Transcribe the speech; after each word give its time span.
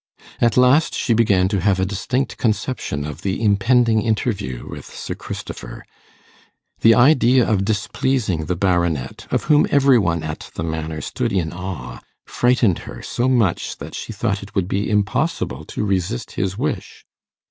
At 0.39 0.57
last 0.57 0.95
she 0.95 1.13
began 1.13 1.47
to 1.49 1.59
have 1.61 1.79
a 1.79 1.85
distinct 1.85 2.37
conception 2.37 3.05
of 3.05 3.21
the 3.21 3.39
impending 3.39 4.01
interview 4.01 4.67
with 4.67 4.85
Sir 4.87 5.13
Christopher. 5.13 5.85
The 6.79 6.95
idea 6.95 7.47
of 7.47 7.63
displeasing 7.63 8.45
the 8.47 8.55
Baronet, 8.55 9.27
of 9.29 9.43
whom 9.43 9.67
every 9.69 9.99
one 9.99 10.23
at 10.23 10.49
the 10.55 10.63
Manor 10.63 11.01
stood 11.01 11.31
in 11.31 11.53
awe, 11.53 11.99
frightened 12.25 12.79
her 12.89 13.03
so 13.03 13.29
much 13.29 13.77
that 13.77 13.93
she 13.93 14.11
thought 14.11 14.41
it 14.41 14.55
would 14.55 14.67
be 14.67 14.89
impossible 14.89 15.65
to 15.65 15.85
resist 15.85 16.31
his 16.31 16.57
wish. 16.57 17.05